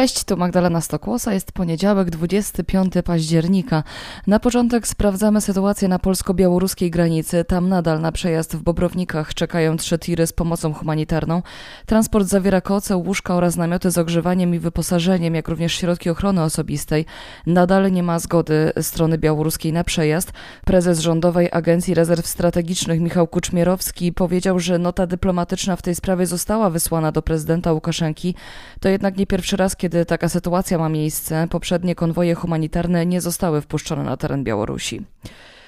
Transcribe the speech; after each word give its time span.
Cześć, 0.00 0.24
tu 0.24 0.36
Magdalena 0.36 0.80
Stokłosa. 0.80 1.34
Jest 1.34 1.52
poniedziałek, 1.52 2.10
25 2.10 2.92
października. 3.04 3.82
Na 4.26 4.40
początek 4.40 4.86
sprawdzamy 4.86 5.40
sytuację 5.40 5.88
na 5.88 5.98
polsko-białoruskiej 5.98 6.90
granicy. 6.90 7.44
Tam 7.44 7.68
nadal 7.68 8.00
na 8.00 8.12
przejazd 8.12 8.56
w 8.56 8.62
Bobrownikach 8.62 9.34
czekają 9.34 9.76
trzy 9.76 9.98
tiry 9.98 10.26
z 10.26 10.32
pomocą 10.32 10.74
humanitarną. 10.74 11.42
Transport 11.86 12.26
zawiera 12.26 12.60
koce, 12.60 12.96
łóżka 12.96 13.34
oraz 13.34 13.56
namioty 13.56 13.90
z 13.90 13.98
ogrzewaniem 13.98 14.54
i 14.54 14.58
wyposażeniem, 14.58 15.34
jak 15.34 15.48
również 15.48 15.74
środki 15.74 16.10
ochrony 16.10 16.42
osobistej. 16.42 17.06
Nadal 17.46 17.92
nie 17.92 18.02
ma 18.02 18.18
zgody 18.18 18.72
strony 18.80 19.18
białoruskiej 19.18 19.72
na 19.72 19.84
przejazd. 19.84 20.32
Prezes 20.64 20.98
Rządowej 20.98 21.48
Agencji 21.52 21.94
Rezerw 21.94 22.26
Strategicznych 22.26 23.00
Michał 23.00 23.26
Kuczmierowski 23.26 24.12
powiedział, 24.12 24.58
że 24.58 24.78
nota 24.78 25.06
dyplomatyczna 25.06 25.76
w 25.76 25.82
tej 25.82 25.94
sprawie 25.94 26.26
została 26.26 26.70
wysłana 26.70 27.12
do 27.12 27.22
prezydenta 27.22 27.72
Łukaszenki. 27.72 28.34
To 28.80 28.88
jednak 28.88 29.16
nie 29.16 29.26
pierwszy 29.26 29.56
raz, 29.56 29.76
kiedy 29.76 29.89
kiedy 29.90 30.06
taka 30.06 30.28
sytuacja 30.28 30.78
ma 30.78 30.88
miejsce, 30.88 31.46
poprzednie 31.50 31.94
konwoje 31.94 32.34
humanitarne 32.34 33.06
nie 33.06 33.20
zostały 33.20 33.60
wpuszczone 33.60 34.02
na 34.04 34.16
teren 34.16 34.44
Białorusi. 34.44 35.02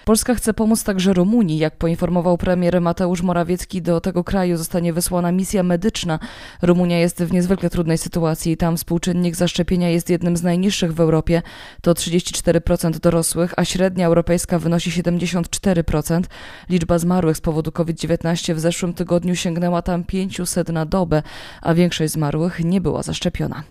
Polska 0.05 0.35
chce 0.35 0.55
pomóc 0.55 0.85
także 0.85 1.13
Rumunii. 1.13 1.59
Jak 1.59 1.77
poinformował 1.77 2.39
premier 2.39 2.81
Mateusz 2.81 3.23
Morawiecki, 3.23 3.83
do 3.83 4.01
tego 4.01 4.25
kraju 4.25 4.57
zostanie 4.57 4.93
wysłana 4.93 5.33
misja 5.33 5.63
medyczna. 5.63 6.19
Rumunia 6.63 6.99
jest 6.99 7.23
w 7.23 7.33
niezwykle 7.33 7.71
trudnej 7.71 7.99
sytuacji. 7.99 8.57
Tam 8.57 8.77
współczynnik 8.77 9.37
zaszczepienia 9.37 9.89
jest 9.89 10.11
jednym 10.11 10.37
z 10.37 10.43
najniższych 10.43 10.95
w 10.95 11.01
Europie. 11.01 11.43
To 11.81 11.93
34% 11.93 12.91
dorosłych, 13.01 13.55
a 13.57 13.65
średnia 13.65 14.07
europejska 14.07 14.59
wynosi 14.59 14.91
74%. 14.91 16.23
Liczba 16.69 16.99
zmarłych 16.99 17.37
z 17.37 17.41
powodu 17.41 17.73
COVID-19 17.73 18.55
w 18.55 18.61
zeszłym 18.61 18.95
tygodniu 18.95 19.37
sięgnęła 19.37 19.83
tam 19.83 20.05
500 20.05 20.69
na 20.69 20.87
dobę, 20.87 21.23
a 21.63 21.75
większość 21.75 22.13
zmarłych 22.13 22.65
nie 22.65 22.81
była 22.81 23.03
zaszczepiona. 23.03 23.63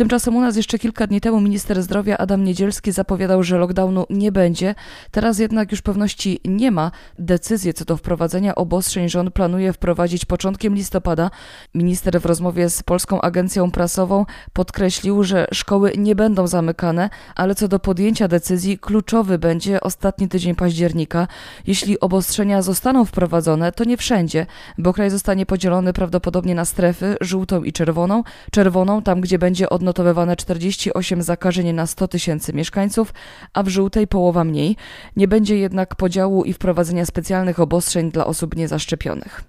Tymczasem 0.00 0.36
u 0.36 0.40
nas 0.40 0.56
jeszcze 0.56 0.78
kilka 0.78 1.06
dni 1.06 1.20
temu 1.20 1.40
minister 1.40 1.82
zdrowia 1.82 2.18
Adam 2.18 2.44
Niedzielski 2.44 2.92
zapowiadał, 2.92 3.42
że 3.42 3.58
lockdownu 3.58 4.06
nie 4.10 4.32
będzie. 4.32 4.74
Teraz 5.10 5.38
jednak 5.38 5.70
już 5.70 5.82
pewności 5.82 6.40
nie 6.44 6.70
ma. 6.70 6.90
Decyzję 7.18 7.74
co 7.74 7.84
do 7.84 7.96
wprowadzenia 7.96 8.54
obostrzeń 8.54 9.08
rząd 9.08 9.34
planuje 9.34 9.72
wprowadzić 9.72 10.24
początkiem 10.24 10.74
listopada. 10.74 11.30
Minister 11.74 12.20
w 12.20 12.26
rozmowie 12.26 12.70
z 12.70 12.82
Polską 12.82 13.20
Agencją 13.20 13.70
Prasową 13.70 14.26
podkreślił, 14.52 15.24
że 15.24 15.46
szkoły 15.52 15.92
nie 15.98 16.14
będą 16.14 16.46
zamykane, 16.46 17.10
ale 17.34 17.54
co 17.54 17.68
do 17.68 17.78
podjęcia 17.78 18.28
decyzji 18.28 18.78
kluczowy 18.78 19.38
będzie 19.38 19.80
ostatni 19.80 20.28
tydzień 20.28 20.54
października. 20.54 21.28
Jeśli 21.66 22.00
obostrzenia 22.00 22.62
zostaną 22.62 23.04
wprowadzone, 23.04 23.72
to 23.72 23.84
nie 23.84 23.96
wszędzie, 23.96 24.46
bo 24.78 24.92
kraj 24.92 25.10
zostanie 25.10 25.46
podzielony 25.46 25.92
prawdopodobnie 25.92 26.54
na 26.54 26.64
strefy 26.64 27.16
żółtą 27.20 27.62
i 27.62 27.72
czerwoną. 27.72 28.22
Czerwoną 28.50 29.02
tam, 29.02 29.20
gdzie 29.20 29.38
będzie 29.38 29.70
odnotowana 29.70 29.89
odnotowywane 29.90 30.36
48 30.36 31.22
zakażeń 31.22 31.72
na 31.72 31.86
100 31.86 32.08
tysięcy 32.08 32.52
mieszkańców, 32.52 33.14
a 33.54 33.62
w 33.62 33.68
żółtej 33.68 34.06
połowa 34.06 34.44
mniej. 34.44 34.76
Nie 35.16 35.28
będzie 35.28 35.56
jednak 35.56 35.96
podziału 35.96 36.44
i 36.44 36.52
wprowadzenia 36.52 37.06
specjalnych 37.06 37.60
obostrzeń 37.60 38.10
dla 38.10 38.26
osób 38.26 38.56
niezaszczepionych. 38.56 39.44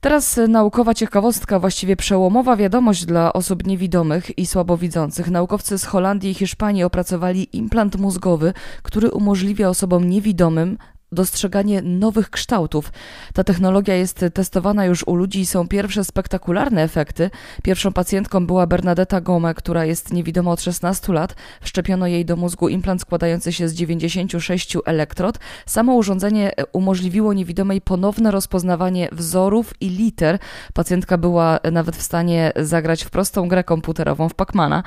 Teraz 0.00 0.40
naukowa 0.48 0.94
ciekawostka, 0.94 1.58
właściwie 1.58 1.96
przełomowa 1.96 2.56
wiadomość 2.56 3.04
dla 3.04 3.32
osób 3.32 3.66
niewidomych 3.66 4.38
i 4.38 4.46
słabowidzących. 4.46 5.30
Naukowcy 5.30 5.78
z 5.78 5.84
Holandii 5.84 6.30
i 6.30 6.34
Hiszpanii 6.34 6.84
opracowali 6.84 7.56
implant 7.56 7.96
mózgowy, 7.96 8.52
który 8.82 9.10
umożliwia 9.10 9.68
osobom 9.68 10.08
niewidomym 10.08 10.78
dostrzeganie 11.12 11.82
nowych 11.82 12.30
kształtów. 12.30 12.92
Ta 13.34 13.44
technologia 13.44 13.94
jest 13.94 14.24
testowana 14.34 14.84
już 14.84 15.06
u 15.06 15.14
ludzi 15.14 15.40
i 15.40 15.46
są 15.46 15.68
pierwsze 15.68 16.04
spektakularne 16.04 16.82
efekty. 16.82 17.30
Pierwszą 17.62 17.92
pacjentką 17.92 18.46
była 18.46 18.66
Bernadetta 18.66 19.20
Gome, 19.20 19.54
która 19.54 19.84
jest 19.84 20.12
niewidoma 20.12 20.50
od 20.50 20.60
16 20.60 21.12
lat. 21.12 21.34
Wszczepiono 21.60 22.06
jej 22.06 22.24
do 22.24 22.36
mózgu 22.36 22.68
implant 22.68 23.00
składający 23.00 23.52
się 23.52 23.68
z 23.68 23.74
96 23.74 24.76
elektrod. 24.86 25.38
Samo 25.66 25.94
urządzenie 25.94 26.52
umożliwiło 26.72 27.32
niewidomej 27.32 27.80
ponowne 27.80 28.30
rozpoznawanie 28.30 29.08
wzorów 29.12 29.74
i 29.80 29.88
liter. 29.88 30.38
Pacjentka 30.74 31.18
była 31.18 31.58
nawet 31.72 31.96
w 31.96 32.02
stanie 32.02 32.52
zagrać 32.56 33.04
w 33.04 33.10
prostą 33.10 33.48
grę 33.48 33.64
komputerową 33.64 34.28
w 34.28 34.34
Pacmana. 34.34 34.82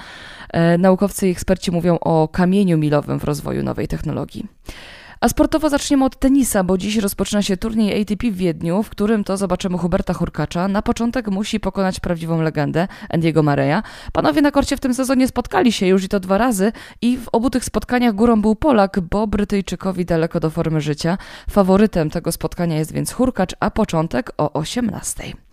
E, 0.54 0.78
naukowcy 0.78 1.28
i 1.28 1.32
eksperci 1.32 1.72
mówią 1.72 1.98
o 2.00 2.28
kamieniu 2.28 2.78
milowym 2.78 3.20
w 3.20 3.24
rozwoju 3.24 3.64
nowej 3.64 3.88
technologii. 3.88 4.48
A 5.20 5.30
sportowo 5.30 5.70
zaczniemy 5.70 6.06
od 6.06 6.20
tenisa, 6.20 6.64
bo 6.64 6.78
dziś 6.78 6.98
rozpoczyna 6.98 7.42
się 7.42 7.58
turniej 7.58 8.02
ATP 8.02 8.32
w 8.32 8.36
Wiedniu, 8.36 8.84
w 8.84 8.90
którym 8.90 9.24
to 9.24 9.38
zobaczymy 9.38 9.78
Huberta 9.78 10.14
Hurkacza. 10.14 10.68
Na 10.68 10.82
początek 10.82 11.28
musi 11.28 11.60
pokonać 11.60 12.00
prawdziwą 12.00 12.42
legendę, 12.42 12.88
Andiego 13.10 13.44
Mareya. 13.44 13.82
Panowie 14.14 14.42
na 14.42 14.52
korcie 14.52 14.78
w 14.78 14.80
tym 14.80 14.94
sezonie 14.94 15.28
spotkali 15.28 15.72
się 15.72 15.88
już 15.88 16.04
i 16.04 16.10
to 16.10 16.20
dwa 16.20 16.38
razy 16.38 16.72
i 17.02 17.18
w 17.18 17.30
obu 17.32 17.50
tych 17.50 17.66
spotkaniach 17.66 18.16
górą 18.16 18.42
był 18.42 18.56
Polak, 18.56 19.00
bo 19.00 19.28
Brytyjczykowi 19.28 20.06
daleko 20.06 20.40
do 20.40 20.50
formy 20.50 20.82
życia. 20.82 21.18
Faworytem 21.50 22.10
tego 22.10 22.32
spotkania 22.32 22.78
jest 22.78 22.94
więc 22.94 23.12
Hurkacz, 23.12 23.56
a 23.60 23.72
początek 23.72 24.32
o 24.38 24.54
18. 24.54 25.45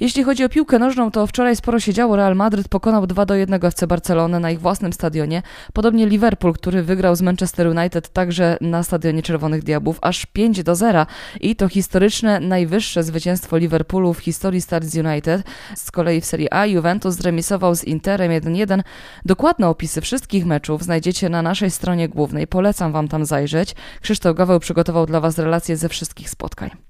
Jeśli 0.00 0.24
chodzi 0.24 0.44
o 0.44 0.48
piłkę 0.48 0.78
nożną, 0.78 1.10
to 1.10 1.26
wczoraj 1.26 1.56
sporo 1.56 1.80
się 1.80 1.92
działo. 1.92 2.16
Real 2.16 2.36
Madryt 2.36 2.68
pokonał 2.68 3.06
2 3.06 3.26
do 3.26 3.34
1 3.34 3.64
FC 3.64 3.86
Barcelonę 3.86 4.40
na 4.40 4.50
ich 4.50 4.60
własnym 4.60 4.92
stadionie. 4.92 5.42
Podobnie 5.72 6.06
Liverpool, 6.06 6.54
który 6.54 6.82
wygrał 6.82 7.16
z 7.16 7.22
Manchester 7.22 7.66
United 7.66 8.08
także 8.08 8.58
na 8.60 8.82
stadionie 8.82 9.22
Czerwonych 9.22 9.62
Diabłów 9.62 9.98
aż 10.02 10.26
5 10.26 10.62
do 10.62 10.74
0 10.74 11.06
i 11.40 11.56
to 11.56 11.68
historyczne 11.68 12.40
najwyższe 12.40 13.02
zwycięstwo 13.02 13.56
Liverpoolu 13.56 14.14
w 14.14 14.18
historii 14.18 14.60
Stars 14.60 14.94
United. 14.94 15.42
Z 15.76 15.90
kolei 15.90 16.20
w 16.20 16.24
Serie 16.24 16.54
A 16.54 16.66
Juventus 16.66 17.14
zremisował 17.14 17.74
z 17.74 17.84
Interem 17.84 18.32
1-1. 18.32 18.82
Dokładne 19.24 19.68
opisy 19.68 20.00
wszystkich 20.00 20.46
meczów 20.46 20.82
znajdziecie 20.82 21.28
na 21.28 21.42
naszej 21.42 21.70
stronie 21.70 22.08
głównej. 22.08 22.46
Polecam 22.46 22.92
wam 22.92 23.08
tam 23.08 23.24
zajrzeć. 23.24 23.74
Krzysztof 24.02 24.36
Gaweł 24.36 24.60
przygotował 24.60 25.06
dla 25.06 25.20
was 25.20 25.38
relacje 25.38 25.76
ze 25.76 25.88
wszystkich 25.88 26.30
spotkań. 26.30 26.87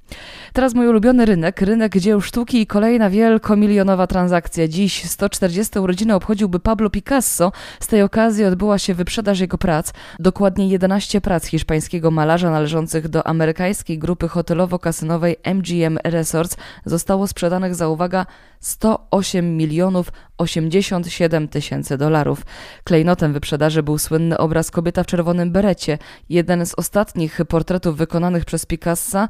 Teraz 0.52 0.74
mój 0.74 0.88
ulubiony 0.88 1.24
rynek, 1.24 1.60
rynek 1.60 1.96
dzieł 1.96 2.20
sztuki 2.20 2.60
i 2.60 2.66
kolejna 2.66 3.10
wielkomilionowa 3.10 4.06
transakcja. 4.06 4.68
Dziś 4.68 5.04
140 5.04 5.78
urodziny 5.78 6.14
obchodziłby 6.14 6.60
Pablo 6.60 6.90
Picasso. 6.90 7.52
Z 7.80 7.86
tej 7.86 8.02
okazji 8.02 8.44
odbyła 8.44 8.78
się 8.78 8.94
wyprzedaż 8.94 9.40
jego 9.40 9.58
prac. 9.58 9.92
Dokładnie 10.18 10.68
11 10.68 11.20
prac 11.20 11.46
hiszpańskiego 11.46 12.10
malarza 12.10 12.50
należących 12.50 13.08
do 13.08 13.26
amerykańskiej 13.26 13.98
grupy 13.98 14.26
hotelowo-kasynowej 14.26 15.36
MGM 15.54 15.98
Resorts 16.04 16.56
zostało 16.84 17.26
sprzedanych 17.26 17.74
za 17.74 17.88
uwaga 17.88 18.26
108 18.60 19.56
milionów 19.56 20.12
87 20.38 21.48
tysięcy 21.48 21.98
dolarów. 21.98 22.42
Klejnotem 22.84 23.32
wyprzedaży 23.32 23.82
był 23.82 23.98
słynny 23.98 24.38
obraz 24.38 24.70
Kobieta 24.70 25.02
w 25.02 25.06
czerwonym 25.06 25.50
berecie, 25.52 25.98
jeden 26.28 26.66
z 26.66 26.74
ostatnich 26.74 27.40
portretów 27.48 27.96
wykonanych 27.96 28.44
przez 28.44 28.66
Picassa 28.66 29.28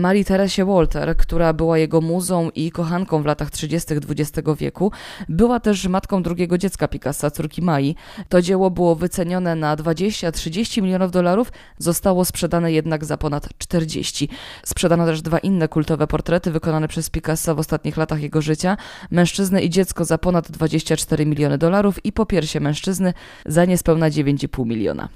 Marii 0.00 0.24
Teresie 0.24 0.64
Walter, 0.64 1.16
która 1.16 1.52
była 1.52 1.78
jego 1.78 2.00
muzą 2.00 2.50
i 2.54 2.70
kochanką 2.70 3.22
w 3.22 3.26
latach 3.26 3.50
30. 3.50 3.94
XX 3.94 4.48
wieku. 4.58 4.92
Była 5.28 5.60
też 5.60 5.88
matką 5.88 6.22
drugiego 6.22 6.58
dziecka 6.58 6.88
Picassa, 6.88 7.30
córki 7.30 7.62
Mai. 7.62 7.94
To 8.28 8.42
dzieło 8.42 8.70
było 8.70 8.94
wycenione 8.94 9.54
na 9.54 9.76
20-30 9.76 10.82
milionów 10.82 11.10
dolarów, 11.10 11.52
zostało 11.78 12.24
sprzedane 12.24 12.72
jednak 12.72 13.04
za 13.04 13.16
ponad 13.16 13.48
40. 13.58 14.28
Sprzedano 14.64 15.06
też 15.06 15.22
dwa 15.22 15.38
inne 15.38 15.68
kultowe 15.68 16.06
portrety 16.06 16.50
wykonane 16.50 16.88
przez 16.88 17.10
Picassa 17.10 17.54
w 17.54 17.58
ostatnich 17.58 17.96
latach 17.96 18.22
jego 18.22 18.42
życia. 18.42 18.76
Mężczyznę 19.10 19.62
i 19.62 19.70
dziecko 19.70 20.04
za 20.04 20.18
ponad 20.18 20.50
24 20.50 21.26
miliony 21.26 21.58
dolarów 21.58 22.04
i 22.04 22.12
po 22.12 22.26
piersie 22.26 22.60
mężczyzny 22.60 23.14
za 23.46 23.64
niespełna 23.64 24.10
9,5 24.10 24.66
miliona. 24.66 25.08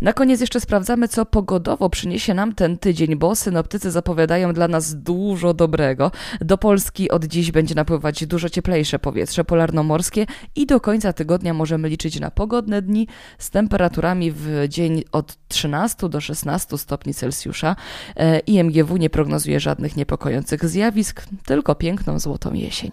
Na 0.00 0.12
koniec 0.12 0.40
jeszcze 0.40 0.60
sprawdzamy, 0.60 1.08
co 1.08 1.26
pogodowo 1.26 1.90
przyniesie 1.90 2.34
nam 2.34 2.54
ten 2.54 2.78
tydzień, 2.78 3.16
bo 3.16 3.36
synoptycy 3.36 3.90
zapowiadają 3.90 4.52
dla 4.52 4.68
nas 4.68 4.94
dużo 4.94 5.54
dobrego. 5.54 6.10
Do 6.40 6.58
Polski 6.58 7.10
od 7.10 7.24
dziś 7.24 7.50
będzie 7.50 7.74
napływać 7.74 8.26
dużo 8.26 8.48
cieplejsze 8.48 8.98
powietrze 8.98 9.44
polarnomorskie 9.44 10.26
i 10.56 10.66
do 10.66 10.80
końca 10.80 11.12
tygodnia 11.12 11.54
możemy 11.54 11.88
liczyć 11.88 12.20
na 12.20 12.30
pogodne 12.30 12.82
dni 12.82 13.06
z 13.38 13.50
temperaturami 13.50 14.32
w 14.32 14.64
dzień 14.68 15.02
od 15.12 15.36
13 15.48 16.08
do 16.08 16.20
16 16.20 16.78
stopni 16.78 17.14
Celsjusza. 17.14 17.76
E, 18.16 18.38
IMGW 18.38 18.96
nie 18.96 19.10
prognozuje 19.10 19.60
żadnych 19.60 19.96
niepokojących 19.96 20.64
zjawisk, 20.64 21.26
tylko 21.46 21.74
piękną 21.74 22.18
złotą 22.18 22.52
jesień. 22.52 22.90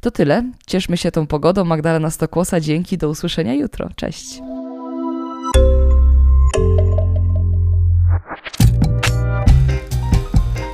To 0.00 0.10
tyle. 0.10 0.50
Cieszmy 0.66 0.96
się 0.96 1.10
tą 1.10 1.26
pogodą. 1.26 1.64
Magdalena 1.64 2.10
Stokłosa, 2.10 2.60
dzięki. 2.60 2.98
Do 2.98 3.08
usłyszenia 3.08 3.54
jutro. 3.54 3.88
Cześć. 3.96 4.40